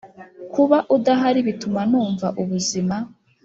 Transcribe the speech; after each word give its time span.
kuba 0.53 0.77
udahari 0.95 1.39
bituma 1.47 1.81
numva 1.89 2.27
ubuzima, 2.41 2.95